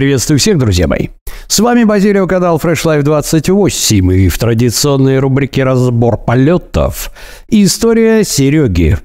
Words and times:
Приветствую 0.00 0.38
всех, 0.38 0.56
друзья 0.56 0.88
мои. 0.88 1.08
С 1.46 1.60
вами 1.60 1.84
Базилио, 1.84 2.26
канал 2.26 2.56
Fresh 2.56 2.86
Life 2.86 3.02
28 3.02 4.12
и 4.14 4.28
в 4.30 4.38
традиционной 4.38 5.18
рубрике 5.18 5.62
«Разбор 5.62 6.16
полетов» 6.16 7.12
история 7.48 8.24
Сереги 8.24 8.96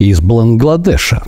из 0.00 0.22
Бангладеша. 0.22 1.24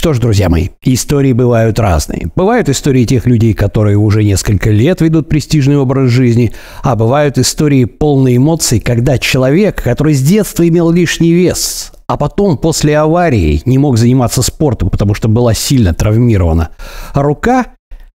Что 0.00 0.14
ж, 0.14 0.18
друзья 0.18 0.48
мои, 0.48 0.68
истории 0.80 1.34
бывают 1.34 1.78
разные. 1.78 2.30
Бывают 2.34 2.70
истории 2.70 3.04
тех 3.04 3.26
людей, 3.26 3.52
которые 3.52 3.98
уже 3.98 4.24
несколько 4.24 4.70
лет 4.70 5.02
ведут 5.02 5.28
престижный 5.28 5.76
образ 5.76 6.08
жизни, 6.08 6.54
а 6.82 6.96
бывают 6.96 7.36
истории 7.36 7.84
полные 7.84 8.38
эмоций, 8.38 8.80
когда 8.80 9.18
человек, 9.18 9.82
который 9.82 10.14
с 10.14 10.22
детства 10.22 10.66
имел 10.66 10.90
лишний 10.90 11.34
вес, 11.34 11.92
а 12.06 12.16
потом 12.16 12.56
после 12.56 12.96
аварии 12.96 13.60
не 13.66 13.76
мог 13.76 13.98
заниматься 13.98 14.40
спортом, 14.40 14.88
потому 14.88 15.12
что 15.12 15.28
была 15.28 15.52
сильно 15.52 15.92
травмирована, 15.92 16.70
рука 17.12 17.66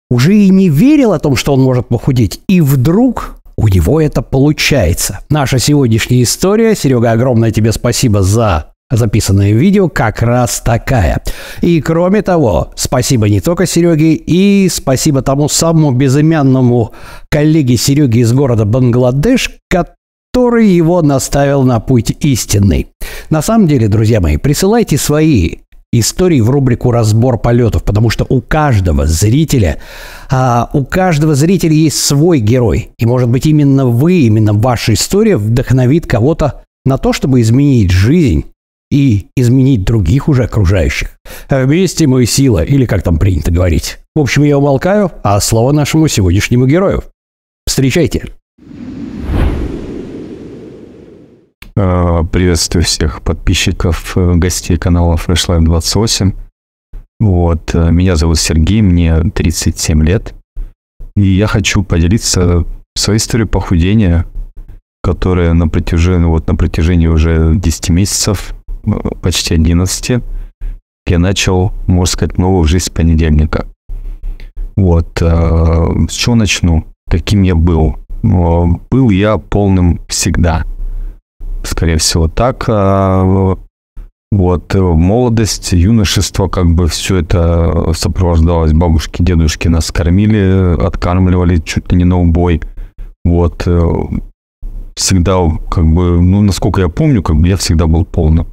уже 0.09 0.35
и 0.35 0.49
не 0.49 0.69
верил 0.69 1.13
о 1.13 1.19
том, 1.19 1.35
что 1.35 1.53
он 1.53 1.61
может 1.61 1.87
похудеть, 1.87 2.41
и 2.47 2.61
вдруг 2.61 3.35
у 3.57 3.67
него 3.67 4.01
это 4.01 4.23
получается. 4.23 5.19
Наша 5.29 5.59
сегодняшняя 5.59 6.23
история. 6.23 6.75
Серега, 6.75 7.11
огромное 7.11 7.51
тебе 7.51 7.71
спасибо 7.71 8.23
за 8.23 8.71
записанное 8.91 9.51
видео 9.51 9.89
как 9.89 10.21
раз 10.21 10.61
такая. 10.61 11.21
И 11.61 11.81
кроме 11.81 12.21
того, 12.21 12.71
спасибо 12.75 13.29
не 13.29 13.41
только 13.41 13.65
Сереге, 13.65 14.13
и 14.13 14.69
спасибо 14.69 15.21
тому 15.21 15.49
самому 15.49 15.91
безымянному 15.91 16.91
коллеге 17.29 17.77
Сереги 17.77 18.19
из 18.19 18.33
города 18.33 18.65
Бангладеш, 18.65 19.51
который 19.69 20.67
его 20.67 21.01
наставил 21.01 21.63
на 21.63 21.79
путь 21.79 22.15
истинный. 22.19 22.87
На 23.29 23.41
самом 23.41 23.67
деле, 23.67 23.87
друзья 23.87 24.19
мои, 24.19 24.37
присылайте 24.37 24.97
свои 24.97 25.57
истории 25.99 26.41
в 26.41 26.49
рубрику 26.49 26.91
«Разбор 26.91 27.37
полетов», 27.37 27.83
потому 27.83 28.09
что 28.09 28.25
у 28.27 28.41
каждого 28.41 29.05
зрителя, 29.05 29.79
а, 30.29 30.69
у 30.73 30.83
каждого 30.83 31.35
зрителя 31.35 31.73
есть 31.73 32.03
свой 32.03 32.39
герой. 32.39 32.89
И, 32.97 33.05
может 33.05 33.29
быть, 33.29 33.45
именно 33.45 33.85
вы, 33.85 34.21
именно 34.21 34.53
ваша 34.53 34.93
история 34.93 35.37
вдохновит 35.37 36.05
кого-то 36.05 36.63
на 36.85 36.97
то, 36.97 37.13
чтобы 37.13 37.41
изменить 37.41 37.91
жизнь 37.91 38.45
и 38.91 39.27
изменить 39.35 39.83
других 39.83 40.27
уже 40.27 40.43
окружающих. 40.43 41.17
Вместе 41.49 42.07
мы 42.07 42.25
сила, 42.25 42.63
или 42.63 42.85
как 42.85 43.03
там 43.03 43.17
принято 43.17 43.51
говорить. 43.51 43.99
В 44.15 44.19
общем, 44.19 44.43
я 44.43 44.57
умолкаю, 44.57 45.11
а 45.23 45.39
слово 45.39 45.71
нашему 45.71 46.07
сегодняшнему 46.07 46.67
герою. 46.67 47.03
Встречайте. 47.67 48.29
А, 51.77 52.23
приветствую 52.23 52.83
всех 52.83 53.21
подписчиков, 53.21 54.15
э, 54.15 54.35
гостей 54.35 54.77
канала 54.77 55.15
Fresh 55.15 55.49
Life 55.49 55.65
28. 55.65 56.33
Вот, 57.19 57.75
э, 57.75 57.91
меня 57.91 58.15
зовут 58.15 58.39
Сергей, 58.39 58.81
мне 58.81 59.19
37 59.19 60.03
лет. 60.03 60.33
И 61.17 61.23
я 61.23 61.47
хочу 61.47 61.83
поделиться 61.83 62.65
своей 62.95 63.17
историей 63.17 63.47
похудения, 63.47 64.25
которая 65.03 65.53
на 65.53 65.67
протяжении, 65.67 66.25
вот, 66.25 66.47
на 66.47 66.55
протяжении 66.55 67.07
уже 67.07 67.55
10 67.55 67.89
месяцев 67.89 68.53
почти 69.21 69.53
11, 69.53 70.23
я 71.07 71.19
начал, 71.19 71.71
можно 71.87 72.11
сказать, 72.11 72.37
новую 72.37 72.63
жизнь 72.65 72.85
с 72.85 72.89
понедельника. 72.89 73.67
Вот. 74.75 75.21
Э, 75.21 75.87
с 76.09 76.13
чего 76.13 76.35
начну? 76.35 76.85
Каким 77.09 77.43
я 77.43 77.55
был? 77.55 77.97
Был 78.23 79.09
я 79.11 79.37
полным 79.37 80.01
всегда. 80.07 80.63
Скорее 81.63 81.97
всего, 81.97 82.27
так. 82.27 82.65
Э, 82.67 83.55
вот, 84.31 84.73
молодость, 84.73 85.71
юношество, 85.71 86.47
как 86.47 86.73
бы 86.73 86.87
все 86.87 87.17
это 87.17 87.93
сопровождалось. 87.93 88.73
Бабушки, 88.73 89.21
дедушки 89.21 89.67
нас 89.67 89.91
кормили, 89.91 90.75
откармливали 90.83 91.57
чуть 91.57 91.91
ли 91.91 91.99
не 91.99 92.03
на 92.03 92.19
убой. 92.19 92.61
Вот, 93.23 93.63
э, 93.65 93.91
всегда, 94.95 95.37
как 95.69 95.85
бы, 95.85 96.21
ну, 96.21 96.41
насколько 96.41 96.81
я 96.81 96.89
помню, 96.89 97.21
как 97.23 97.37
бы 97.37 97.47
я 97.47 97.57
всегда 97.57 97.87
был 97.87 98.05
полным. 98.05 98.47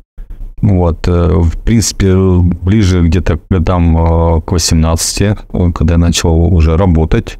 Вот, 0.63 1.09
э, 1.09 1.29
в 1.35 1.59
принципе, 1.59 2.15
ближе 2.15 3.03
где-то 3.03 3.37
к 3.37 3.41
годам 3.51 3.97
э, 4.37 4.41
к 4.43 4.53
18, 4.53 5.21
э, 5.23 5.35
когда 5.75 5.95
я 5.95 5.99
начал 5.99 6.41
уже 6.55 6.77
работать, 6.77 7.39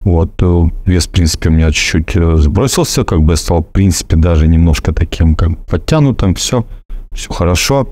вот, 0.00 0.42
вес, 0.86 1.06
в 1.06 1.10
принципе, 1.10 1.50
у 1.50 1.52
меня 1.52 1.70
чуть-чуть 1.70 2.16
сбросился, 2.40 3.04
как 3.04 3.20
бы 3.22 3.32
я 3.32 3.36
стал, 3.36 3.62
в 3.62 3.66
принципе, 3.66 4.16
даже 4.16 4.46
немножко 4.46 4.94
таким, 4.94 5.34
как 5.34 5.58
подтянутым, 5.66 6.34
все, 6.34 6.64
все 7.12 7.32
хорошо. 7.32 7.88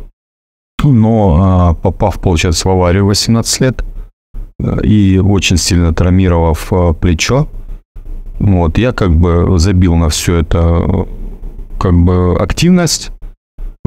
Но 0.83 1.39
а, 1.41 1.75
попав, 1.75 2.21
получается, 2.21 2.69
в 2.69 2.71
аварию 2.71 3.07
18 3.07 3.61
лет 3.61 3.85
и 4.83 5.21
очень 5.23 5.57
сильно 5.57 5.93
травмировав 5.93 6.73
плечо, 7.01 7.49
вот, 8.39 8.79
я 8.79 8.93
как 8.93 9.15
бы 9.15 9.59
забил 9.59 9.97
на 9.97 10.09
все 10.09 10.37
это 10.37 11.07
как 11.79 11.93
бы 11.93 12.37
активность, 12.39 13.11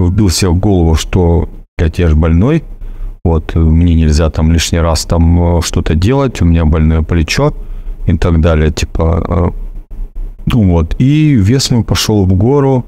вбил 0.07 0.29
себе 0.29 0.51
в 0.51 0.59
голову, 0.59 0.95
что 0.95 1.49
я 1.77 2.07
же 2.07 2.15
больной, 2.15 2.63
вот, 3.23 3.55
мне 3.55 3.95
нельзя 3.95 4.29
там 4.29 4.51
лишний 4.51 4.79
раз 4.79 5.05
там 5.05 5.57
э, 5.57 5.61
что-то 5.61 5.95
делать, 5.95 6.41
у 6.41 6.45
меня 6.45 6.65
больное 6.65 7.03
плечо 7.03 7.53
и 8.07 8.17
так 8.17 8.41
далее, 8.41 8.71
типа, 8.71 9.23
э, 9.27 9.49
ну 10.45 10.71
вот, 10.71 10.95
и 10.99 11.33
вес 11.33 11.71
мой 11.71 11.83
пошел 11.83 12.25
в 12.25 12.33
гору, 12.33 12.85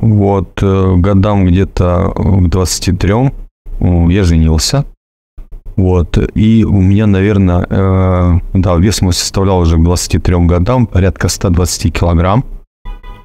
вот, 0.00 0.58
э, 0.62 0.94
годам 0.96 1.46
где-то 1.46 2.12
к 2.14 2.48
23 2.48 3.32
я 3.80 4.22
женился, 4.22 4.84
вот, 5.76 6.18
и 6.34 6.64
у 6.64 6.80
меня, 6.80 7.06
наверное, 7.06 8.40
да, 8.52 8.76
вес 8.76 9.02
мой 9.02 9.12
составлял 9.12 9.58
уже 9.58 9.76
к 9.76 9.82
23 9.82 10.46
годам 10.46 10.86
порядка 10.86 11.28
120 11.28 11.92
килограмм, 11.92 12.44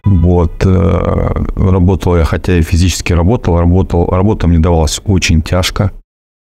вот. 0.04 0.66
Э, 0.66 1.46
работал 1.56 2.18
я, 2.18 2.24
хотя 2.24 2.58
и 2.58 2.62
физически 2.62 3.14
работал, 3.14 3.60
работал, 3.60 4.08
работа 4.10 4.48
мне 4.48 4.60
давалась 4.60 5.02
очень 5.06 5.42
тяжко 5.42 5.92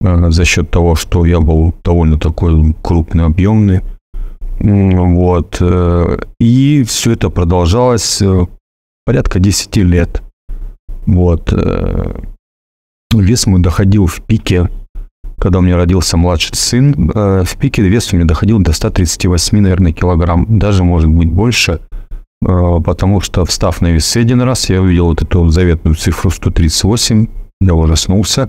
э, 0.03 0.31
за 0.31 0.45
счет 0.45 0.71
того, 0.71 0.95
что 0.95 1.25
я 1.25 1.41
был 1.41 1.75
довольно 1.85 2.19
такой 2.19 2.75
крупный, 2.83 3.25
объемный. 3.25 3.81
Вот. 4.61 5.59
Э, 5.61 6.19
и 6.41 6.85
все 6.87 7.13
это 7.13 7.31
продолжалось 7.31 8.23
порядка 9.05 9.39
10 9.39 9.77
лет. 9.79 10.23
Вот. 11.07 11.53
Вес 13.15 13.47
мой 13.47 13.63
доходил 13.63 14.07
в 14.07 14.21
пике, 14.21 14.69
когда 15.39 15.61
у 15.61 15.63
меня 15.63 15.77
родился 15.77 16.19
младший 16.19 16.55
сын, 16.55 17.11
в 17.15 17.57
пике 17.59 17.81
вес 17.81 18.13
у 18.13 18.17
меня 18.17 18.27
доходил 18.27 18.59
до 18.59 18.75
138, 18.75 19.59
наверное, 19.61 19.93
килограмм, 19.93 20.59
даже, 20.59 20.85
может 20.85 21.09
быть, 21.09 21.31
больше– 21.31 21.81
потому 22.41 23.21
что, 23.21 23.45
встав 23.45 23.81
на 23.81 23.89
весы 23.89 24.19
один 24.19 24.43
раз, 24.43 24.71
я 24.71 24.81
увидел 24.81 25.07
вот 25.07 25.23
эту 25.23 25.49
заветную 25.49 25.97
цифру 25.97 26.31
138, 26.31 27.27
я 27.61 27.75
ужаснулся. 27.75 28.49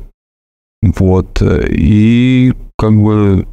Вот, 0.82 1.42
и 1.42 2.54
как 2.78 2.94
бы, 2.94 3.48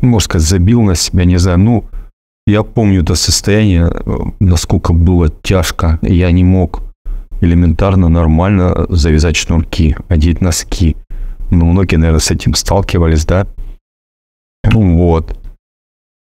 можно 0.00 0.24
сказать, 0.24 0.48
забил 0.48 0.82
на 0.82 0.94
себя, 0.94 1.24
не 1.24 1.36
знаю, 1.36 1.58
ну, 1.58 1.84
я 2.46 2.62
помню 2.62 3.02
это 3.02 3.14
состояние, 3.14 3.92
насколько 4.40 4.92
было 4.92 5.28
тяжко, 5.28 5.98
я 6.02 6.30
не 6.30 6.42
мог 6.42 6.82
элементарно, 7.40 8.08
нормально 8.08 8.86
завязать 8.88 9.36
шнурки, 9.36 9.96
одеть 10.08 10.40
носки. 10.40 10.96
Ну, 11.50 11.66
многие, 11.66 11.96
наверное, 11.96 12.20
с 12.20 12.30
этим 12.30 12.54
сталкивались, 12.54 13.26
да? 13.26 13.46
Вот. 14.64 15.38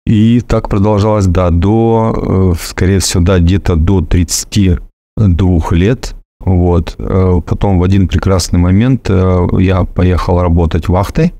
И 0.09 0.41
так 0.41 0.71
продолжалось, 0.71 1.27
да, 1.27 1.51
до, 1.51 2.15
э, 2.17 2.59
скорее 2.59 2.99
всего, 2.99 3.23
да, 3.23 3.39
где-то 3.39 3.77
до 3.77 4.01
32 4.01 5.73
лет. 5.73 6.15
Вот. 6.41 6.97
Э, 6.99 7.43
потом 7.45 7.79
в 7.79 7.83
один 7.83 8.09
прекрасный 8.09 8.59
момент 8.59 9.11
э, 9.11 9.47
я 9.59 9.85
поехал 9.85 10.41
работать 10.41 10.89
вахтой. 10.89 11.35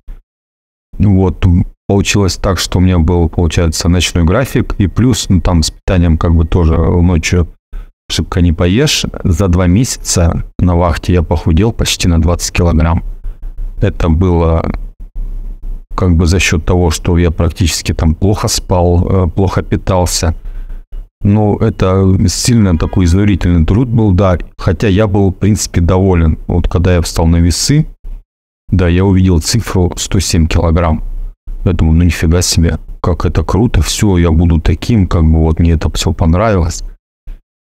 Вот. 0.99 1.47
Получилось 1.89 2.37
так, 2.37 2.59
что 2.59 2.79
у 2.79 2.83
меня 2.83 2.99
был, 2.99 3.31
получается, 3.31 3.89
ночной 3.89 4.25
график. 4.25 4.75
И 4.77 4.87
плюс, 4.87 5.31
ну, 5.31 5.41
там 5.41 5.63
с 5.63 5.71
питанием 5.71 6.19
как 6.19 6.35
бы 6.35 6.45
тоже 6.45 6.77
ночью 6.77 7.49
шибко 8.11 8.43
не 8.43 8.53
поешь. 8.53 9.07
За 9.25 9.49
два 9.49 9.67
месяца 9.67 10.45
на 10.59 10.77
вахте 10.77 11.15
я 11.15 11.23
похудел 11.23 11.73
почти 11.73 12.07
на 12.07 12.21
20 12.21 12.53
килограмм. 12.53 13.03
Это 13.81 14.11
было 14.11 14.63
как 15.99 16.15
бы 16.15 16.27
за 16.27 16.39
счет 16.39 16.65
того, 16.65 16.91
что 16.91 17.19
я 17.19 17.31
практически 17.33 17.93
там 17.93 18.15
плохо 18.15 18.47
спал, 18.47 19.07
э, 19.11 19.29
плохо 19.29 19.63
питался. 19.63 20.35
Но 21.23 21.57
это 21.57 22.29
сильно 22.29 22.79
такой 22.79 23.05
изнурительный 23.05 23.67
труд 23.67 23.89
был, 23.89 24.13
да. 24.13 24.39
Хотя 24.57 24.87
я 24.87 25.09
был, 25.09 25.31
в 25.31 25.35
принципе, 25.35 25.81
доволен. 25.81 26.39
Вот 26.47 26.69
когда 26.69 26.95
я 26.95 27.01
встал 27.01 27.27
на 27.27 27.41
весы, 27.41 27.87
Да, 28.71 28.87
я 28.87 29.05
увидел 29.05 29.41
цифру 29.41 29.93
107 29.97 30.47
килограмм. 30.47 31.03
Я 31.65 31.73
думаю, 31.73 31.97
ну 31.97 32.05
нифига 32.05 32.43
себе, 32.43 32.79
как 33.01 33.25
это 33.25 33.43
круто, 33.43 33.81
все, 33.81 34.19
я 34.19 34.31
буду 34.31 34.61
таким, 34.61 35.07
как 35.09 35.25
бы 35.25 35.39
вот 35.39 35.59
мне 35.59 35.73
это 35.73 35.91
все 35.95 36.13
понравилось. 36.13 36.85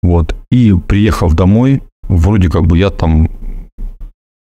Вот. 0.03 0.35
И 0.51 0.73
приехав 0.87 1.33
домой, 1.33 1.81
вроде 2.09 2.49
как 2.49 2.67
бы 2.67 2.77
я 2.77 2.89
там 2.89 3.29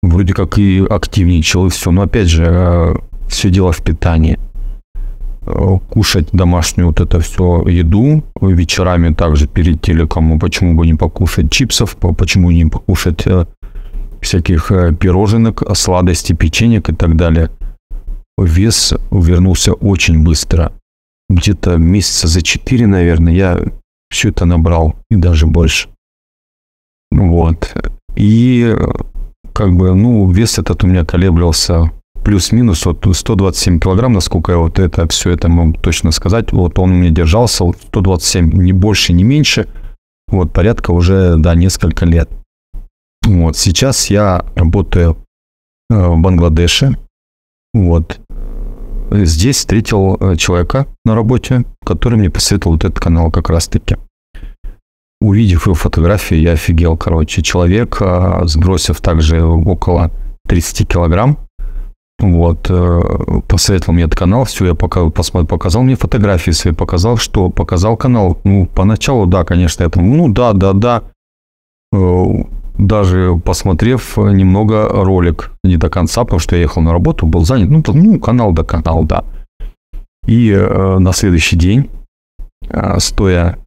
вроде 0.03 0.33
как 0.33 0.57
и 0.57 0.85
активничал, 0.89 1.67
и 1.67 1.69
все. 1.69 1.91
Но 1.91 2.01
опять 2.01 2.27
же, 2.27 2.45
э, 2.45 2.95
все 3.31 3.49
дело 3.49 3.71
в 3.71 3.81
питании. 3.81 4.37
Э, 5.45 5.79
кушать 5.89 6.29
домашнюю 6.31 6.87
вот 6.87 6.99
это 6.99 7.19
все 7.19 7.63
еду 7.67 8.23
вечерами 8.41 9.13
также 9.13 9.47
перед 9.47 9.81
телеком. 9.81 10.39
Почему 10.39 10.75
бы 10.75 10.85
не 10.85 10.93
покушать 10.93 11.51
чипсов, 11.51 11.95
почему 11.95 12.51
не 12.51 12.65
покушать 12.65 13.25
э, 13.25 13.45
всяких 14.21 14.71
пироженок, 14.99 15.63
сладостей, 15.75 16.35
печенек 16.35 16.89
и 16.89 16.93
так 16.93 17.15
далее. 17.15 17.49
Вес 18.37 18.93
вернулся 19.11 19.73
очень 19.73 20.23
быстро. 20.23 20.71
Где-то 21.29 21.77
месяца 21.77 22.27
за 22.27 22.41
4, 22.41 22.87
наверное, 22.87 23.33
я 23.33 23.59
все 24.09 24.29
это 24.29 24.45
набрал, 24.45 24.95
и 25.09 25.15
даже 25.15 25.47
больше. 25.47 25.89
Вот. 27.11 27.73
И 28.15 28.75
как 29.53 29.73
бы, 29.73 29.93
ну, 29.95 30.29
вес 30.29 30.59
этот 30.59 30.83
у 30.83 30.87
меня 30.87 31.05
колеблился 31.05 31.91
плюс-минус 32.23 32.85
вот 32.85 33.05
127 33.11 33.79
килограмм, 33.79 34.13
насколько 34.13 34.51
я 34.51 34.57
вот 34.57 34.79
это 34.79 35.07
все 35.07 35.31
это 35.31 35.49
могу 35.49 35.73
точно 35.73 36.11
сказать. 36.11 36.51
Вот 36.51 36.79
он 36.79 36.91
у 36.91 36.93
меня 36.95 37.09
держался 37.09 37.65
127, 37.87 38.51
не 38.53 38.73
больше, 38.73 39.13
не 39.13 39.23
меньше. 39.23 39.67
Вот 40.27 40.53
порядка 40.53 40.91
уже, 40.91 41.35
да, 41.37 41.55
несколько 41.55 42.05
лет. 42.05 42.29
Вот 43.25 43.57
сейчас 43.57 44.09
я 44.09 44.45
работаю 44.55 45.17
э, 45.89 46.07
в 46.07 46.17
Бангладеше. 46.17 46.97
Вот. 47.73 48.19
Здесь 49.11 49.57
встретил 49.57 50.17
э, 50.19 50.35
человека 50.37 50.87
на 51.05 51.15
работе, 51.15 51.65
который 51.85 52.17
мне 52.17 52.29
посоветовал 52.29 52.75
вот 52.75 52.85
этот 52.85 52.99
канал 52.99 53.29
как 53.29 53.49
раз-таки. 53.49 53.97
Увидев 55.19 55.67
его 55.67 55.75
фотографии, 55.75 56.35
я 56.35 56.53
офигел, 56.53 56.97
короче. 56.97 57.43
Человек, 57.43 57.97
а, 58.01 58.41
сбросив 58.47 59.01
также 59.01 59.43
около 59.43 60.11
30 60.47 60.87
килограмм, 60.87 61.37
вот, 62.21 62.67
э, 62.69 63.01
посоветовал 63.47 63.93
мне 63.93 64.03
этот 64.03 64.17
канал, 64.17 64.45
все, 64.45 64.67
я 64.67 64.75
пока, 64.75 65.09
посмотрел, 65.09 65.47
показал 65.47 65.83
мне 65.83 65.95
фотографии 65.95 66.51
свои, 66.51 66.73
показал, 66.73 67.17
что 67.17 67.49
показал 67.49 67.97
канал. 67.97 68.39
Ну, 68.43 68.67
поначалу, 68.67 69.25
да, 69.25 69.43
конечно, 69.43 69.83
я 69.83 69.89
там, 69.89 70.09
ну, 70.17 70.29
да, 70.29 70.53
да, 70.53 70.73
да. 70.73 71.03
Э, 71.93 72.25
даже 72.77 73.39
посмотрев 73.43 74.17
немного 74.17 74.87
ролик, 74.89 75.51
не 75.63 75.77
до 75.77 75.89
конца, 75.89 76.23
потому 76.23 76.39
что 76.39 76.55
я 76.55 76.61
ехал 76.61 76.81
на 76.81 76.93
работу, 76.93 77.25
был 77.25 77.45
занят, 77.45 77.69
ну, 77.69 77.83
ну 77.93 78.19
канал 78.19 78.53
да 78.53 78.63
канал, 78.63 79.03
да. 79.03 79.23
И 80.25 80.49
э, 80.49 80.97
на 80.99 81.11
следующий 81.13 81.57
день, 81.57 81.89
э, 82.69 82.99
стоя 82.99 83.57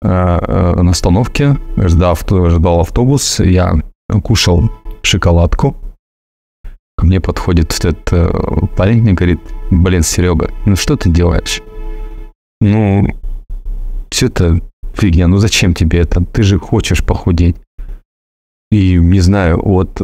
Э, 0.00 0.38
э, 0.40 0.82
на 0.82 0.92
остановке, 0.92 1.56
ждал, 1.76 2.16
ждал 2.16 2.80
автобус, 2.80 3.40
я 3.40 3.74
кушал 4.22 4.70
шоколадку. 5.02 5.74
Ко 6.98 7.06
мне 7.06 7.20
подходит 7.20 7.72
этот 7.78 8.12
э, 8.12 8.28
парень 8.76 9.06
и 9.06 9.12
говорит, 9.12 9.38
блин, 9.70 10.02
Серега, 10.02 10.50
ну 10.66 10.74
что 10.74 10.96
ты 10.96 11.08
делаешь? 11.08 11.62
Ну, 12.60 13.06
все 14.10 14.26
это 14.26 14.60
фигня, 14.94 15.28
ну 15.28 15.36
зачем 15.36 15.74
тебе 15.74 16.00
это? 16.00 16.24
Ты 16.24 16.42
же 16.42 16.58
хочешь 16.58 17.04
похудеть. 17.04 17.54
И 18.72 18.96
не 18.96 19.20
знаю, 19.20 19.62
вот 19.64 20.02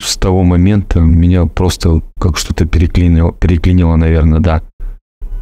с 0.00 0.16
того 0.16 0.44
момента 0.44 1.00
меня 1.00 1.46
просто 1.46 2.02
как 2.20 2.36
что-то 2.36 2.66
переклинило, 2.66 3.32
переклинило, 3.32 3.96
наверное, 3.96 4.38
да. 4.38 4.62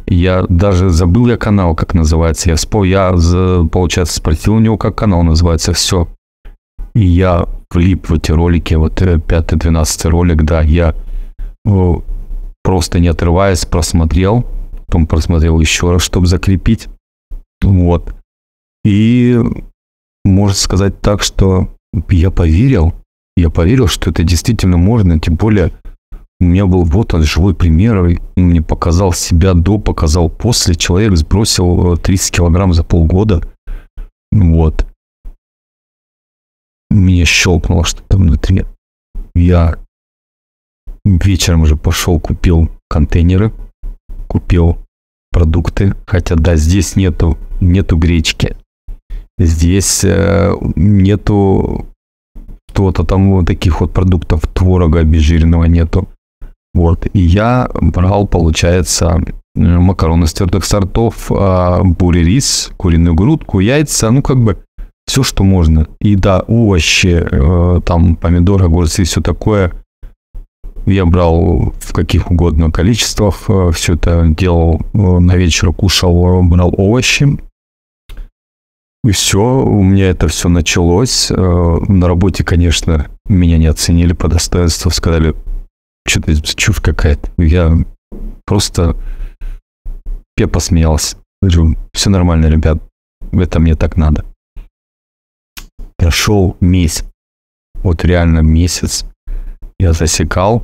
Я 0.07 0.47
даже 0.49 0.89
забыл 0.89 1.27
я 1.27 1.37
канал, 1.37 1.75
как 1.75 1.93
называется. 1.93 2.49
Я 2.49 2.57
спал, 2.57 2.83
я, 2.85 3.11
получается, 3.71 4.15
спросил 4.15 4.55
у 4.55 4.59
него, 4.59 4.79
как 4.79 4.95
канал 4.95 5.21
называется. 5.21 5.73
Все. 5.73 6.07
И 6.97 7.05
я 7.05 7.47
влип 7.69 8.09
в 8.09 8.15
эти 8.15 8.31
ролики. 8.31 8.73
Вот 8.73 9.03
э, 9.03 9.19
пятый, 9.19 9.59
двенадцатый 9.59 10.09
ролик, 10.09 10.43
да. 10.43 10.61
Я 10.61 10.95
просто 12.63 12.99
не 12.99 13.07
отрываясь 13.07 13.67
просмотрел. 13.67 14.47
Потом 14.87 15.05
просмотрел 15.05 15.59
еще 15.59 15.91
раз, 15.91 16.01
чтобы 16.01 16.25
закрепить. 16.25 16.87
Вот. 17.61 18.15
И 18.83 19.39
можно 20.25 20.55
сказать 20.55 20.99
так, 20.99 21.21
что 21.21 21.69
я 22.09 22.31
поверил. 22.31 22.95
Я 23.35 23.51
поверил, 23.51 23.87
что 23.87 24.09
это 24.09 24.23
действительно 24.23 24.77
можно. 24.77 25.19
Тем 25.19 25.35
более 25.35 25.73
у 26.39 26.45
меня 26.45 26.65
был 26.65 26.83
вот 26.83 27.13
он, 27.13 27.21
живой 27.21 27.53
пример. 27.53 27.97
Он 27.99 28.17
мне 28.37 28.63
показал 28.63 29.13
себя 29.13 29.53
до, 29.53 29.77
показал 29.77 30.31
после. 30.31 30.73
Человек 30.73 31.15
сбросил 31.15 31.95
30 31.95 32.31
э, 32.31 32.37
килограмм 32.37 32.73
за 32.73 32.83
полгода. 32.83 33.43
Вот. 34.31 34.87
Мне 36.89 37.25
щелкнуло 37.25 37.83
что-то 37.83 38.17
внутри. 38.17 38.65
Я 39.35 39.77
вечером 41.05 41.61
уже 41.61 41.75
пошел, 41.75 42.19
купил 42.19 42.69
контейнеры, 42.89 43.51
купил 44.27 44.77
продукты. 45.31 45.93
Хотя, 46.05 46.35
да, 46.35 46.55
здесь 46.55 46.95
нету, 46.95 47.37
нету 47.61 47.97
гречки. 47.97 48.55
Здесь 49.37 50.03
э, 50.03 50.53
нету 50.75 51.85
что-то 52.71 53.03
там 53.03 53.31
вот 53.31 53.47
таких 53.47 53.81
вот 53.81 53.91
продуктов, 53.91 54.47
творога 54.47 54.99
обезжиренного 54.99 55.65
нету. 55.65 56.07
Вот. 56.73 57.07
И 57.13 57.19
я 57.19 57.69
брал, 57.73 58.27
получается, 58.27 59.19
макароны 59.55 60.27
с 60.27 60.33
твердых 60.33 60.63
сортов, 60.63 61.31
а, 61.31 61.81
бурый 61.83 62.23
рис, 62.23 62.71
куриную 62.77 63.15
грудку, 63.15 63.59
яйца, 63.59 64.11
ну, 64.11 64.21
как 64.21 64.37
бы 64.37 64.63
все, 65.07 65.23
что 65.23 65.43
можно. 65.43 65.87
И 66.01 66.15
да, 66.15 66.41
овощи, 66.47 67.25
э, 67.29 67.81
там 67.85 68.15
помидоры, 68.15 68.65
огурцы, 68.65 69.03
все 69.03 69.21
такое. 69.21 69.73
Я 70.85 71.05
брал 71.05 71.73
в 71.79 71.93
каких 71.93 72.29
угодно 72.29 72.71
количествах, 72.71 73.45
э, 73.49 73.71
все 73.73 73.93
это 73.93 74.27
делал 74.27 74.81
э, 74.93 74.97
на 74.97 75.35
вечер, 75.35 75.73
кушал, 75.73 76.43
брал 76.43 76.73
овощи. 76.77 77.39
И 79.03 79.11
все, 79.11 79.41
у 79.41 79.81
меня 79.81 80.09
это 80.09 80.27
все 80.27 80.49
началось. 80.49 81.29
На 81.29 82.07
работе, 82.07 82.43
конечно, 82.43 83.07
меня 83.29 83.57
не 83.57 83.67
оценили 83.67 84.11
по 84.11 84.27
достоинству, 84.27 84.91
сказали, 84.91 85.33
что-то 86.05 86.35
чушь 86.41 86.81
какая-то. 86.81 87.31
Я 87.37 87.77
просто 88.45 88.97
я 90.37 90.47
посмеялся. 90.47 91.17
Говорю, 91.41 91.77
все 91.93 92.09
нормально, 92.09 92.47
ребят, 92.47 92.79
это 93.31 93.59
мне 93.59 93.75
так 93.75 93.95
надо. 93.95 94.25
Прошел 96.07 96.55
месяц, 96.61 97.03
вот 97.83 98.05
реально 98.05 98.39
месяц. 98.39 99.03
Я 99.77 99.91
засекал, 99.91 100.63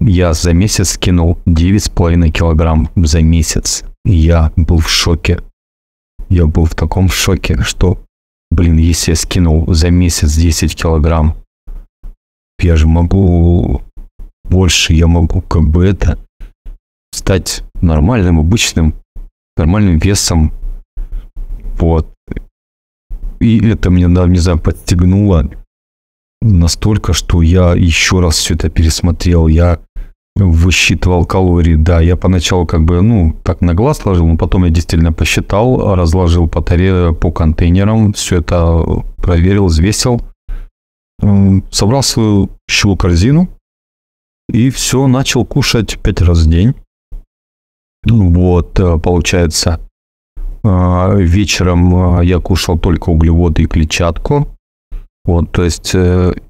я 0.00 0.32
за 0.32 0.54
месяц 0.54 0.92
скинул 0.92 1.36
9,5 1.44 2.30
килограмм 2.30 2.88
за 2.96 3.20
месяц. 3.20 3.84
я 4.06 4.50
был 4.56 4.78
в 4.78 4.88
шоке. 4.88 5.42
Я 6.30 6.46
был 6.46 6.64
в 6.64 6.74
таком 6.74 7.10
шоке, 7.10 7.60
что, 7.60 8.02
блин, 8.50 8.78
если 8.78 9.10
я 9.10 9.16
скинул 9.16 9.70
за 9.70 9.90
месяц 9.90 10.34
10 10.34 10.74
килограмм, 10.74 11.36
я 12.58 12.74
же 12.76 12.86
могу 12.86 13.82
больше 14.44 14.94
я 14.94 15.06
могу 15.06 15.42
как 15.42 15.64
бы 15.64 15.84
это 15.84 16.18
стать 17.12 17.64
нормальным, 17.82 18.38
обычным, 18.38 18.94
нормальным 19.58 19.98
весом. 19.98 20.54
Вот. 21.76 22.09
И 23.40 23.66
это 23.68 23.90
мне, 23.90 24.08
да, 24.08 24.26
не 24.26 24.38
знаю, 24.38 24.58
подстегнуло 24.58 25.50
настолько, 26.42 27.12
что 27.12 27.42
я 27.42 27.74
еще 27.74 28.20
раз 28.20 28.36
все 28.36 28.54
это 28.54 28.68
пересмотрел. 28.68 29.48
Я 29.48 29.80
высчитывал 30.36 31.26
калории, 31.26 31.74
да, 31.74 32.00
я 32.00 32.16
поначалу 32.16 32.66
как 32.66 32.84
бы, 32.84 33.02
ну, 33.02 33.36
так 33.42 33.60
на 33.60 33.74
глаз 33.74 33.98
сложил, 33.98 34.26
но 34.26 34.36
потом 34.36 34.64
я 34.64 34.70
действительно 34.70 35.12
посчитал, 35.12 35.94
разложил 35.94 36.48
по 36.48 36.62
таре, 36.62 37.12
по 37.12 37.30
контейнерам, 37.30 38.12
все 38.12 38.38
это 38.38 39.04
проверил, 39.16 39.66
взвесил, 39.66 40.22
собрал 41.70 42.02
свою 42.02 42.50
щелу 42.68 42.96
корзину, 42.96 43.48
и 44.48 44.70
все, 44.70 45.06
начал 45.06 45.44
кушать 45.44 45.98
пять 45.98 46.22
раз 46.22 46.40
в 46.40 46.50
день. 46.50 46.74
Вот, 48.04 48.80
э, 48.80 48.98
получается, 48.98 49.80
вечером 50.62 52.20
э, 52.20 52.24
я 52.24 52.38
кушал 52.38 52.78
только 52.78 53.10
углеводы 53.10 53.62
и 53.62 53.66
клетчатку. 53.66 54.48
Вот, 55.24 55.52
то 55.52 55.64
есть, 55.64 55.94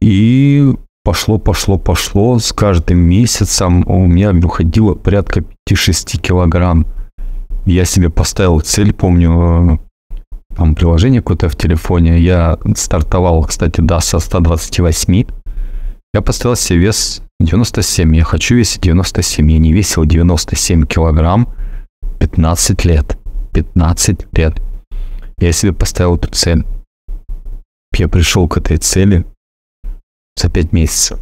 и 0.01 0.75
пошло, 1.05 1.39
пошло, 1.39 1.79
пошло. 1.79 2.39
С 2.39 2.53
каждым 2.53 2.99
месяцем 2.99 3.85
у 3.87 4.07
меня 4.07 4.33
выходило 4.33 4.95
порядка 4.95 5.45
5-6 5.69 6.21
килограмм. 6.21 6.87
Я 7.67 7.85
себе 7.85 8.11
поставил 8.11 8.61
цель, 8.61 8.93
помню, 8.93 9.81
там 10.57 10.75
приложение 10.75 11.21
какое-то 11.21 11.49
в 11.49 11.57
телефоне. 11.57 12.19
Я 12.19 12.59
стартовал, 12.77 13.45
кстати, 13.45 13.81
да, 13.81 14.01
со 14.01 14.19
128. 14.19 15.25
Я 16.13 16.21
поставил 16.23 16.57
себе 16.57 16.79
вес 16.81 17.23
97. 17.41 18.17
Я 18.17 18.25
хочу 18.25 18.57
весить 18.57 18.83
97. 18.83 19.51
Я 19.51 19.59
не 19.59 19.73
весил 19.73 20.05
97 20.05 20.87
килограмм 20.87 21.49
15 22.19 22.85
лет. 22.85 23.20
15 23.53 24.37
лет. 24.37 24.61
Я 25.39 25.53
себе 25.53 25.73
поставил 25.73 26.17
эту 26.17 26.31
цель. 26.31 26.65
Я 27.97 28.09
пришел 28.09 28.49
к 28.49 28.57
этой 28.57 28.79
цели 28.79 29.27
за 30.37 30.49
5 30.49 30.73
месяцев. 30.73 31.21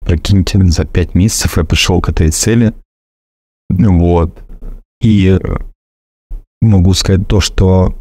Прикиньте, 0.00 0.62
за 0.64 0.84
5 0.84 1.14
месяцев 1.14 1.56
я 1.56 1.64
пришел 1.64 2.00
к 2.00 2.08
этой 2.08 2.30
цели. 2.30 2.74
Вот. 3.68 4.36
И 5.00 5.38
могу 6.60 6.94
сказать 6.94 7.28
то, 7.28 7.40
что 7.40 7.94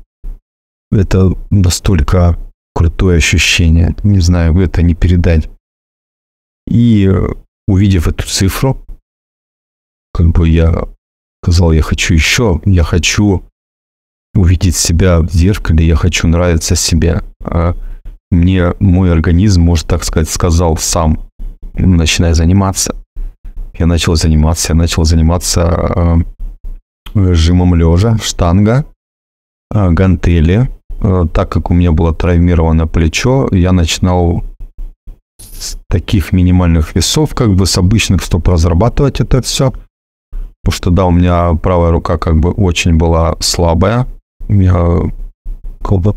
это 0.92 1.36
настолько 1.50 2.38
крутое 2.74 3.18
ощущение. 3.18 3.96
Не 4.04 4.20
знаю, 4.20 4.58
это 4.60 4.82
не 4.82 4.96
передать. 4.96 5.50
И 6.68 7.10
увидев 7.68 8.08
эту 8.08 8.28
цифру, 8.28 8.86
как 10.14 10.28
бы 10.32 10.50
я 10.50 10.88
сказал, 11.42 11.72
я 11.72 11.82
хочу 11.82 12.14
еще, 12.14 12.62
я 12.66 12.84
хочу 12.84 13.44
увидеть 14.34 14.76
себя 14.76 15.20
в 15.20 15.30
зеркале, 15.32 15.86
я 15.86 15.96
хочу 15.96 16.28
нравиться 16.28 16.76
себе. 16.76 17.22
А 17.44 17.76
мне 18.32 18.74
мой 18.80 19.12
организм, 19.12 19.62
может 19.62 19.88
так 19.88 20.04
сказать, 20.04 20.30
сказал 20.30 20.78
сам, 20.78 21.20
начинай 21.74 22.34
заниматься. 22.34 22.96
Я 23.78 23.86
начал 23.86 24.16
заниматься, 24.16 24.74
я 24.74 24.76
начал 24.76 25.06
заниматься 25.06 26.24
э, 27.16 27.34
жимом 27.34 27.76
лежа, 27.76 28.18
штанга, 28.18 28.86
э, 29.74 29.90
гантели. 29.92 30.70
Э, 31.02 31.26
так 31.34 31.50
как 31.50 31.72
у 31.72 31.74
меня 31.74 31.92
было 31.92 32.14
травмировано 32.14 32.88
плечо, 32.88 33.48
я 33.52 33.72
начинал 33.72 34.44
с 35.40 35.78
таких 35.90 36.34
минимальных 36.34 36.96
весов, 36.96 37.34
как 37.34 37.56
бы 37.56 37.66
с 37.66 37.78
обычных 37.78 38.24
стоп 38.24 38.50
разрабатывать 38.50 39.22
это 39.22 39.42
все. 39.42 39.74
Потому 40.70 40.78
что, 40.78 40.92
да, 40.92 41.06
у 41.08 41.12
меня 41.12 41.56
правая 41.56 41.90
рука 41.90 42.20
как 42.20 42.40
бы 42.40 42.52
очень 42.52 42.96
была 42.96 43.36
слабая. 43.40 44.06
Я 44.50 45.00
колба. 45.82 46.16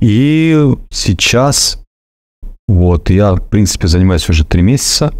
И 0.00 0.58
сейчас 0.88 1.84
вот 2.66 3.10
я, 3.10 3.34
в 3.34 3.46
принципе, 3.46 3.88
занимаюсь 3.88 4.26
уже 4.30 4.46
три 4.46 4.62
месяца. 4.62 5.12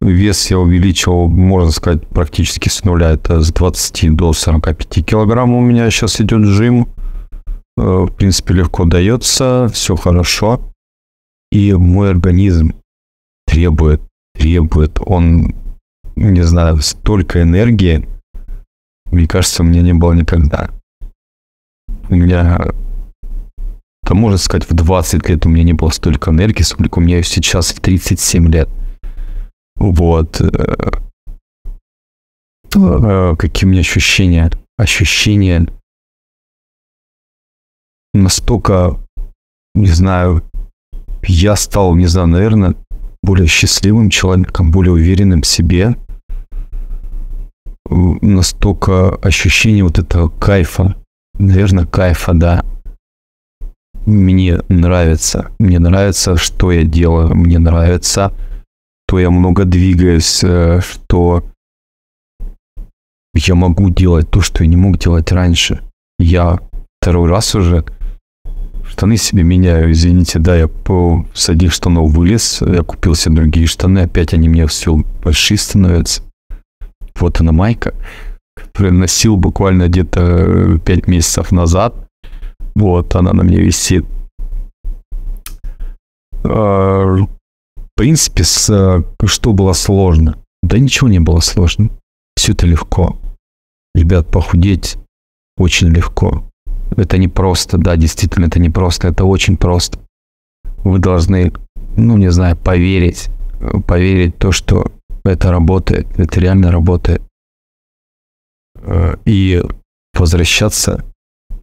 Вес 0.00 0.50
я 0.50 0.58
увеличил, 0.58 1.28
можно 1.28 1.70
сказать, 1.70 2.08
практически 2.08 2.70
с 2.70 2.82
нуля. 2.82 3.10
Это 3.10 3.42
с 3.42 3.52
20 3.52 4.16
до 4.16 4.32
45 4.32 5.04
килограмм 5.04 5.52
у 5.52 5.60
меня 5.60 5.90
сейчас 5.90 6.18
идет 6.18 6.46
жим. 6.46 6.88
Э, 7.76 8.06
в 8.06 8.10
принципе, 8.10 8.54
легко 8.54 8.86
дается, 8.86 9.68
все 9.70 9.96
хорошо. 9.96 10.62
И 11.50 11.74
мой 11.74 12.08
организм 12.08 12.72
требует, 13.46 14.00
требует, 14.34 14.98
он, 15.04 15.54
не 16.16 16.42
знаю, 16.42 16.78
столько 16.78 17.42
энергии, 17.42 18.08
мне 19.10 19.26
кажется, 19.26 19.62
у 19.62 19.66
меня 19.66 19.82
не 19.82 19.92
было 19.92 20.12
никогда. 20.12 20.70
У 22.08 22.14
меня, 22.14 22.60
там 24.06 24.16
можно 24.18 24.38
сказать, 24.38 24.68
в 24.68 24.74
20 24.74 25.28
лет 25.28 25.46
у 25.46 25.48
меня 25.48 25.64
не 25.64 25.74
было 25.74 25.90
столько 25.90 26.30
энергии, 26.30 26.62
сколько 26.62 26.98
у 26.98 27.02
меня 27.02 27.22
сейчас 27.22 27.72
в 27.72 27.80
37 27.80 28.48
лет. 28.48 28.68
Вот. 29.76 30.40
Э, 32.74 33.36
какие 33.36 33.68
у 33.68 33.70
меня 33.70 33.80
ощущения? 33.80 34.50
Ощущения 34.78 35.66
настолько, 38.14 38.98
не 39.74 39.88
знаю, 39.88 40.42
я 41.24 41.56
стал, 41.56 41.94
не 41.94 42.06
знаю, 42.06 42.28
наверное, 42.28 42.74
более 43.22 43.46
счастливым 43.46 44.10
человеком, 44.10 44.70
более 44.70 44.92
уверенным 44.92 45.42
в 45.42 45.46
себе. 45.46 45.96
Настолько 47.88 49.10
ощущение 49.16 49.84
вот 49.84 49.98
этого 49.98 50.28
кайфа, 50.28 50.96
наверное, 51.38 51.86
кайфа, 51.86 52.32
да. 52.34 52.64
Мне 54.06 54.60
нравится, 54.68 55.52
мне 55.58 55.78
нравится, 55.78 56.36
что 56.36 56.72
я 56.72 56.82
делаю, 56.84 57.36
мне 57.36 57.58
нравится, 57.58 58.32
что 59.06 59.20
я 59.20 59.30
много 59.30 59.64
двигаюсь, 59.64 60.42
э, 60.42 60.80
что 60.80 61.44
я 63.34 63.54
могу 63.54 63.90
делать 63.90 64.30
то, 64.30 64.40
что 64.40 64.64
я 64.64 64.70
не 64.70 64.76
мог 64.76 64.98
делать 64.98 65.30
раньше. 65.30 65.82
Я 66.18 66.58
второй 67.00 67.28
раз 67.28 67.54
уже 67.54 67.84
штаны 68.92 69.16
себе 69.16 69.42
меняю, 69.42 69.92
извините, 69.92 70.38
да, 70.38 70.54
я 70.54 70.68
по 70.68 71.26
с 71.32 71.48
одних 71.48 71.72
штанов 71.72 72.12
вылез, 72.12 72.60
я 72.60 72.82
купил 72.82 73.14
себе 73.14 73.36
другие 73.36 73.66
штаны, 73.66 74.00
опять 74.00 74.34
они 74.34 74.50
мне 74.50 74.66
все 74.66 75.02
большие 75.24 75.56
становятся. 75.56 76.22
Вот 77.18 77.40
она 77.40 77.52
майка, 77.52 77.94
которую 78.54 78.94
носил 78.94 79.36
буквально 79.36 79.88
где-то 79.88 80.78
5 80.84 80.98
э, 80.98 81.10
месяцев 81.10 81.52
назад. 81.52 81.94
Вот, 82.74 83.14
она 83.16 83.32
на 83.32 83.44
мне 83.44 83.60
висит. 83.60 84.04
А, 86.44 87.04
в 87.06 87.28
принципе, 87.96 88.44
с, 88.44 88.68
э, 88.68 89.02
что 89.26 89.52
было 89.52 89.72
сложно? 89.72 90.36
Да 90.62 90.78
ничего 90.78 91.08
не 91.08 91.20
было 91.20 91.40
сложно. 91.40 91.88
Все 92.36 92.52
это 92.52 92.66
легко. 92.66 93.18
Ребят, 93.94 94.30
похудеть 94.30 94.98
очень 95.56 95.88
легко. 95.88 96.44
Это 96.96 97.18
не 97.18 97.28
просто, 97.28 97.78
да, 97.78 97.96
действительно, 97.96 98.46
это 98.46 98.60
не 98.60 98.70
просто, 98.70 99.08
это 99.08 99.24
очень 99.24 99.56
просто. 99.56 99.98
Вы 100.84 100.98
должны, 100.98 101.52
ну, 101.96 102.18
не 102.18 102.30
знаю, 102.30 102.56
поверить, 102.56 103.30
поверить 103.86 104.34
в 104.36 104.38
то, 104.38 104.52
что 104.52 104.90
это 105.24 105.50
работает, 105.50 106.06
это 106.18 106.40
реально 106.40 106.72
работает. 106.72 107.22
Э, 108.76 109.16
и 109.24 109.62
возвращаться 110.14 111.04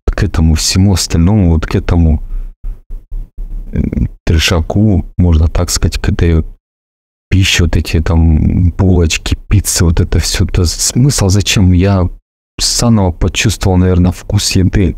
к 0.05 0.24
этому 0.24 0.55
всему 0.55 0.93
остальному, 0.93 1.53
вот 1.53 1.65
к 1.65 1.75
этому 1.75 2.24
трешаку, 4.25 5.05
можно 5.17 5.48
так 5.48 5.69
сказать, 5.69 6.00
к 6.00 6.09
этой 6.09 6.43
пище, 7.29 7.63
вот 7.63 7.77
эти 7.77 8.00
там 8.01 8.71
булочки, 8.71 9.38
пиццы, 9.48 9.86
вот 9.86 10.00
это 10.00 10.19
все. 10.19 10.45
Это 10.45 10.65
смысл 10.65 11.29
зачем? 11.29 11.71
Я 11.71 12.09
заново 12.59 13.12
почувствовал, 13.12 13.77
наверное, 13.77 14.12
вкус 14.12 14.51
еды 14.51 14.95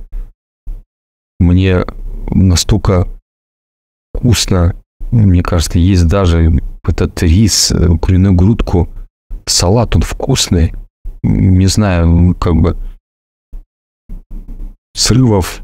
мне 1.42 1.86
настолько 2.30 3.08
вкусно, 4.16 4.76
мне 5.12 5.44
кажется, 5.44 5.80
есть 5.80 6.08
даже 6.08 6.62
этот 6.88 7.22
рис, 7.24 7.72
э, 7.72 7.88
куриную 7.98 8.34
грудку, 8.34 8.90
салат, 9.46 9.96
он 9.96 10.02
вкусный. 10.02 10.74
Не 11.24 11.68
знаю, 11.68 12.36
как 12.40 12.56
бы 12.56 12.78
срывов, 14.96 15.62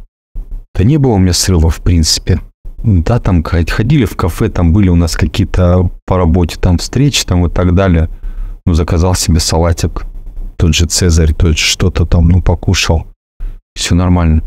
да 0.75 0.83
не 0.83 0.97
было 0.97 1.13
у 1.13 1.17
меня 1.17 1.33
срывов, 1.33 1.77
в 1.77 1.81
принципе. 1.81 2.39
Да, 2.83 3.19
там 3.19 3.43
ходили 3.43 4.05
в 4.05 4.15
кафе, 4.15 4.49
там 4.49 4.71
были 4.71 4.89
у 4.89 4.95
нас 4.95 5.15
какие-то 5.15 5.89
по 6.05 6.17
работе 6.17 6.57
там 6.59 6.77
встречи 6.77 7.25
там 7.25 7.45
и 7.45 7.49
так 7.49 7.73
далее. 7.73 8.09
Ну, 8.65 8.73
заказал 8.73 9.15
себе 9.15 9.39
салатик, 9.39 10.05
тот 10.57 10.75
же 10.75 10.85
Цезарь, 10.85 11.33
тот 11.33 11.57
же 11.57 11.63
что-то 11.63 12.05
там, 12.05 12.27
ну, 12.29 12.41
покушал. 12.41 13.07
Все 13.75 13.95
нормально. 13.95 14.43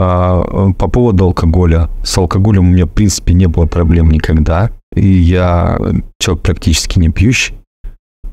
А, 0.00 0.70
по 0.74 0.86
поводу 0.86 1.24
алкоголя. 1.24 1.90
С 2.04 2.16
алкоголем 2.18 2.68
у 2.68 2.72
меня, 2.72 2.86
в 2.86 2.90
принципе, 2.90 3.34
не 3.34 3.46
было 3.46 3.66
проблем 3.66 4.12
никогда. 4.12 4.70
И 4.94 5.04
я 5.04 5.76
человек 6.20 6.44
практически 6.44 7.00
не 7.00 7.08
пьющий. 7.08 7.56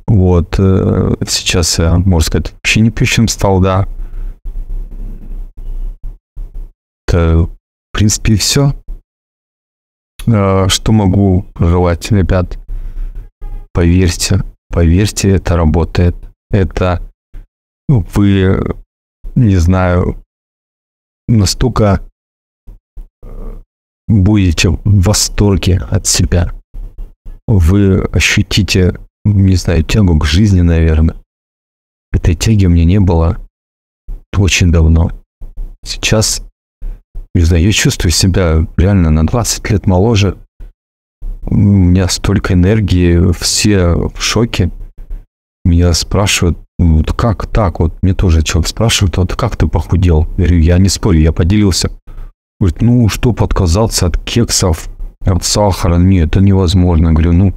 Вот. 0.06 0.60
Э, 0.60 1.16
сейчас 1.28 1.80
я, 1.80 1.96
можно 1.96 2.20
сказать, 2.20 2.54
вообще 2.54 2.82
не 2.82 2.92
пьющим 2.92 3.28
стал, 3.28 3.62
да. 3.62 3.88
Это, 7.08 7.48
в 7.48 7.50
принципе, 7.94 8.36
все. 8.36 8.76
А, 10.28 10.70
что 10.70 10.92
могу 10.92 11.48
желать, 11.58 12.12
ребят? 12.12 12.60
Поверьте, 13.74 14.44
поверьте, 14.70 15.32
это 15.32 15.58
работает. 15.58 16.16
Это 16.52 17.02
вы, 17.90 18.76
не 19.34 19.56
знаю, 19.56 20.18
настолько 21.28 22.02
э, 23.24 23.62
будете 24.08 24.70
в 24.70 24.80
восторге 24.84 25.82
от 25.90 26.08
себя. 26.08 26.54
Вы 27.48 28.02
ощутите, 28.06 29.00
не 29.24 29.56
знаю, 29.56 29.84
тягу 29.84 30.18
к 30.20 30.26
жизни, 30.26 30.62
наверное. 30.62 31.16
Этой 32.12 32.36
тяги 32.36 32.66
у 32.66 32.70
меня 32.70 32.86
не 32.86 33.00
было 33.00 33.38
очень 34.38 34.72
давно. 34.72 35.12
Сейчас, 35.84 36.44
не 37.34 37.44
знаю, 37.44 37.64
я 37.64 37.72
чувствую 37.72 38.12
себя 38.12 38.66
реально 38.78 39.12
на 39.12 39.26
20 39.26 39.70
лет 39.70 39.86
моложе. 39.86 40.38
У 41.44 41.56
меня 41.56 42.08
столько 42.08 42.54
энергии, 42.54 43.32
все 43.34 43.96
в 43.96 44.20
шоке. 44.22 44.72
Меня 45.64 45.94
спрашивают, 45.94 46.58
вот 46.78 47.14
как 47.14 47.48
так? 47.48 47.80
Вот 47.80 47.94
мне 48.02 48.14
тоже 48.14 48.44
человек 48.44 48.68
спрашивает, 48.68 49.18
вот 49.18 49.36
как 49.36 49.56
ты 49.56 49.68
похудел? 49.68 50.28
Я 50.38 50.46
говорю, 50.46 50.60
я 50.60 50.78
не 50.78 50.90
спорю, 50.90 51.20
я 51.20 51.32
поделился. 51.32 51.90
Говорит, 52.60 52.82
ну, 52.82 53.08
что 53.10 53.32
отказаться 53.32 54.08
от 54.08 54.18
кексов, 54.18 54.90
от 55.22 55.44
сахара, 55.44 55.98
нет, 55.98 56.30
это 56.30 56.42
невозможно. 56.42 57.14
Говорю, 57.14 57.34
ну, 57.34 57.54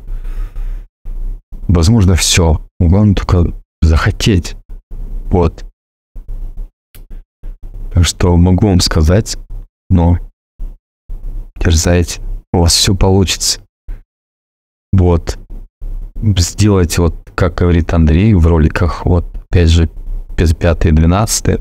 возможно, 1.66 2.14
все. 2.14 2.60
Главное 2.80 3.14
только 3.14 3.52
захотеть. 3.82 4.56
Вот. 5.30 5.64
Так 7.92 8.04
что 8.04 8.36
могу 8.36 8.68
вам 8.68 8.80
сказать, 8.80 9.36
но 9.90 10.18
дерзайте, 11.60 12.20
у 12.52 12.60
вас 12.60 12.72
все 12.72 12.94
получится. 12.94 13.60
Вот. 14.92 15.38
Сделайте 16.22 17.02
вот, 17.02 17.14
как 17.38 17.54
говорит 17.54 17.94
Андрей 17.94 18.34
в 18.34 18.44
роликах, 18.48 19.06
вот, 19.06 19.24
опять 19.48 19.68
же, 19.68 19.88
5 20.36 20.86
и 20.86 20.90
12 20.90 21.60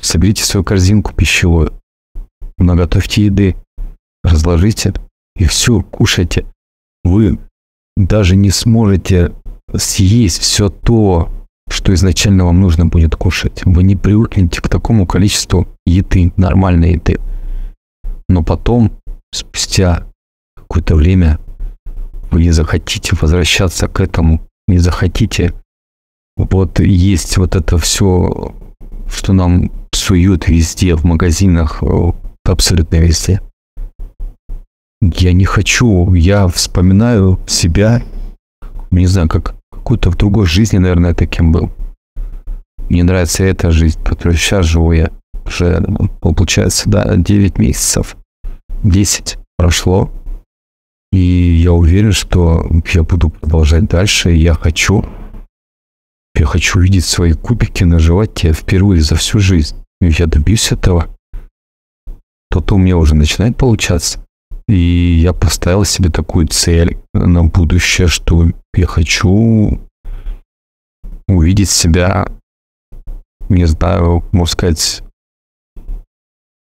соберите 0.00 0.42
свою 0.42 0.64
корзинку 0.64 1.12
пищевую, 1.12 1.74
наготовьте 2.56 3.26
еды, 3.26 3.56
разложите 4.24 4.94
и 5.36 5.44
все, 5.44 5.82
кушайте. 5.82 6.46
Вы 7.04 7.38
даже 7.94 8.36
не 8.36 8.48
сможете 8.48 9.34
съесть 9.76 10.40
все 10.40 10.70
то, 10.70 11.30
что 11.68 11.92
изначально 11.92 12.46
вам 12.46 12.58
нужно 12.58 12.86
будет 12.86 13.16
кушать. 13.16 13.60
Вы 13.66 13.82
не 13.82 13.96
привыкнете 13.96 14.62
к 14.62 14.68
такому 14.70 15.06
количеству 15.06 15.68
еды, 15.84 16.32
нормальной 16.38 16.94
еды. 16.94 17.18
Но 18.30 18.42
потом, 18.42 18.92
спустя 19.30 20.06
какое-то 20.56 20.94
время, 20.94 21.38
вы 22.30 22.42
не 22.42 22.50
захотите 22.50 23.16
возвращаться 23.20 23.88
к 23.88 24.00
этому, 24.00 24.40
не 24.68 24.78
захотите 24.78 25.52
вот 26.36 26.80
есть 26.80 27.36
вот 27.36 27.56
это 27.56 27.76
все, 27.78 28.54
что 29.08 29.32
нам 29.32 29.70
суют 29.94 30.48
везде, 30.48 30.94
в 30.94 31.04
магазинах, 31.04 31.82
абсолютно 32.44 32.96
везде. 32.96 33.40
Я 35.02 35.32
не 35.32 35.44
хочу, 35.44 36.12
я 36.14 36.46
вспоминаю 36.48 37.38
себя, 37.46 38.02
не 38.90 39.06
знаю, 39.06 39.28
как 39.28 39.54
какую-то 39.72 40.10
в 40.10 40.16
другой 40.16 40.46
жизни, 40.46 40.78
наверное, 40.78 41.14
таким 41.14 41.52
был. 41.52 41.70
Мне 42.88 43.04
нравится 43.04 43.44
эта 43.44 43.70
жизнь, 43.70 44.02
которую 44.02 44.36
сейчас 44.36 44.66
живу 44.66 44.92
я. 44.92 45.10
Уже, 45.46 45.82
получается, 46.20 46.88
да, 46.88 47.16
9 47.16 47.58
месяцев, 47.58 48.16
10 48.82 49.38
прошло. 49.56 50.10
И 51.12 51.18
я 51.62 51.72
уверен, 51.72 52.12
что 52.12 52.64
я 52.92 53.02
буду 53.02 53.30
продолжать 53.30 53.88
дальше. 53.88 54.30
Я 54.30 54.54
хочу, 54.54 55.04
я 56.34 56.46
хочу 56.46 56.80
видеть 56.80 57.04
свои 57.04 57.32
кубики 57.32 57.84
на 57.84 57.98
животе 57.98 58.52
впервые 58.52 59.02
за 59.02 59.16
всю 59.16 59.40
жизнь. 59.40 59.76
И 60.00 60.08
я 60.08 60.26
добьюсь 60.26 60.72
этого. 60.72 61.08
То-то 62.50 62.76
у 62.76 62.78
меня 62.78 62.96
уже 62.96 63.14
начинает 63.14 63.56
получаться. 63.56 64.24
И 64.68 65.18
я 65.20 65.32
поставил 65.32 65.84
себе 65.84 66.10
такую 66.10 66.46
цель 66.46 66.98
на 67.12 67.44
будущее, 67.44 68.06
что 68.06 68.46
я 68.74 68.86
хочу 68.86 69.80
увидеть 71.26 71.70
себя, 71.70 72.28
не 73.48 73.66
знаю, 73.66 74.24
можно 74.32 74.52
сказать, 74.52 75.02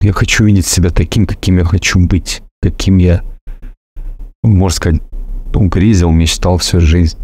я 0.01 0.13
хочу 0.13 0.45
видеть 0.45 0.67
себя 0.67 0.91
таким, 0.91 1.27
каким 1.27 1.59
я 1.59 1.65
хочу 1.65 2.01
быть, 2.01 2.43
каким 2.61 2.99
я, 2.99 3.23
можно 4.49 4.77
сказать, 4.77 5.03
грезил, 5.53 6.11
мечтал 6.11 6.59
всю 6.59 6.81
жизнь. 6.81 7.19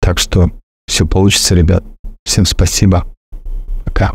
Так 0.00 0.18
что 0.18 0.50
все 0.86 1.06
получится, 1.06 1.54
ребят. 1.54 1.84
Всем 2.24 2.44
спасибо. 2.44 3.06
Пока. 3.84 4.14